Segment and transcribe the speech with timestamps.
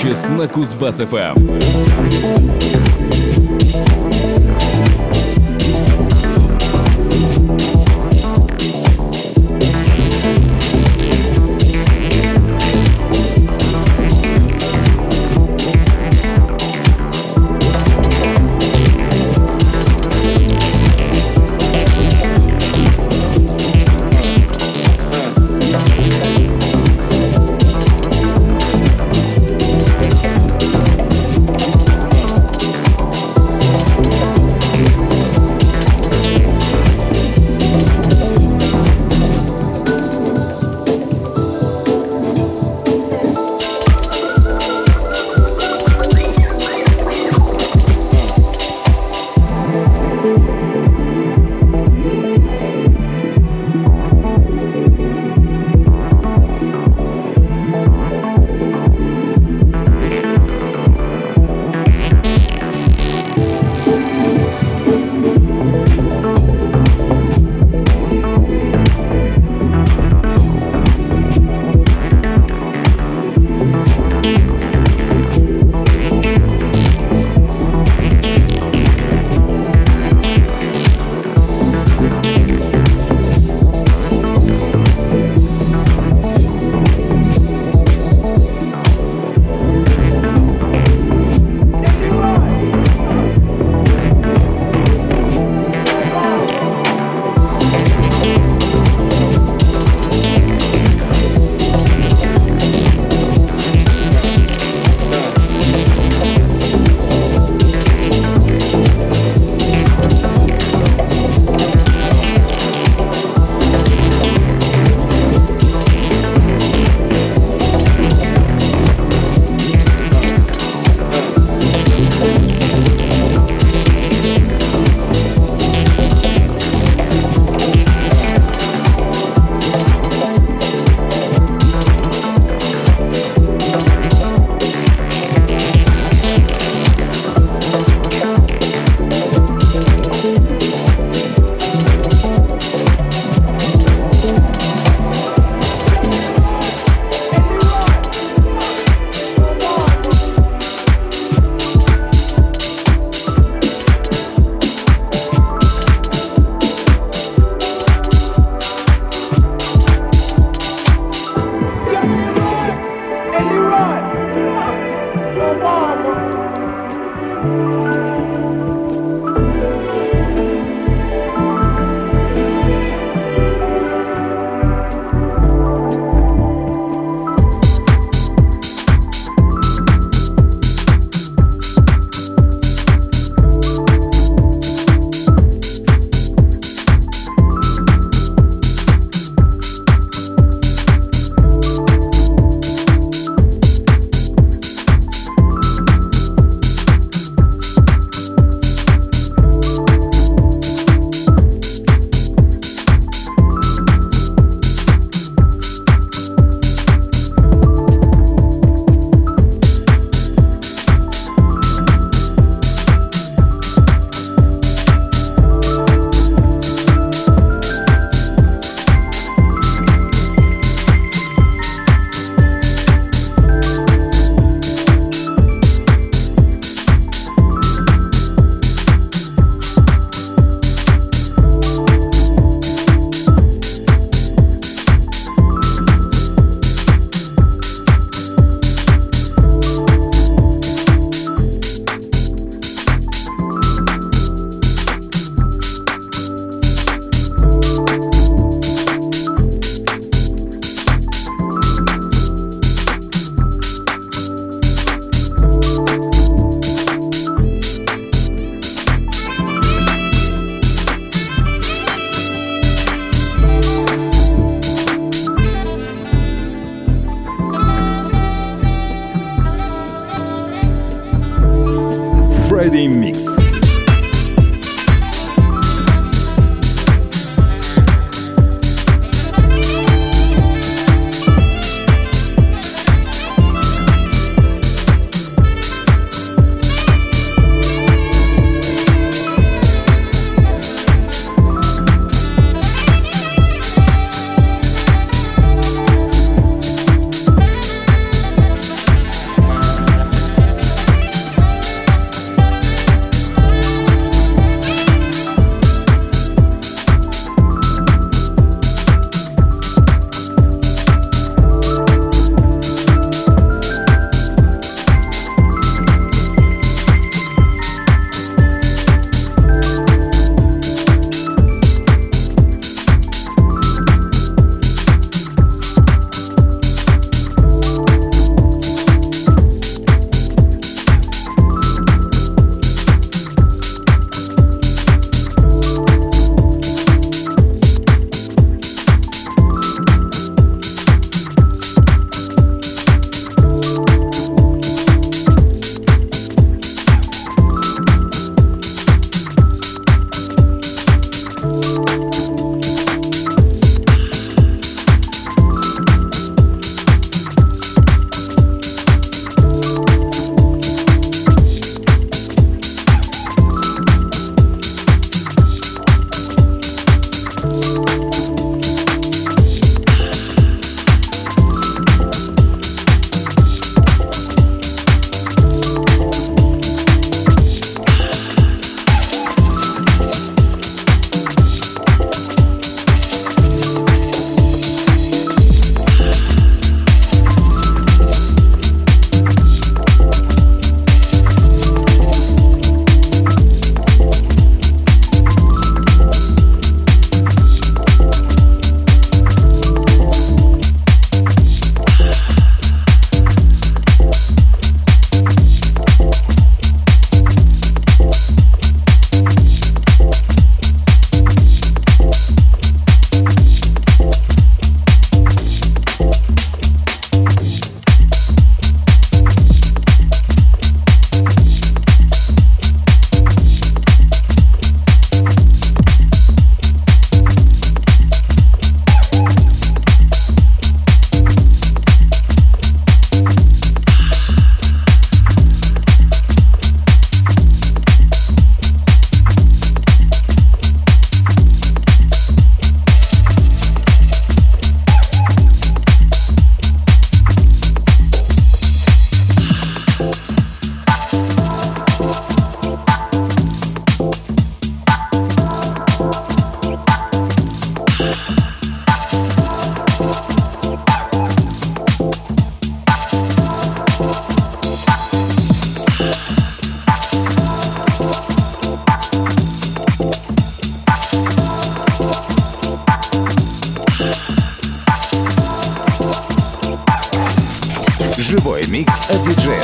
[0.00, 2.79] Санчес на Кузбасс-ФМ.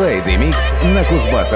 [0.00, 1.52] Friday Mix на Кузбасс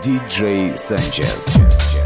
[0.00, 1.97] DJ Sanchez.